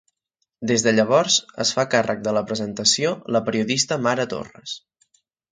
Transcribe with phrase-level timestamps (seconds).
[0.71, 4.79] Des de llavors, es fa càrrec de la presentació la periodista Mara Torres.